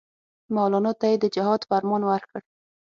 مولنا 0.55 0.91
ته 0.99 1.05
یې 1.11 1.17
د 1.21 1.25
جهاد 1.35 1.61
فرمان 1.69 2.01
ورکړ. 2.05 2.39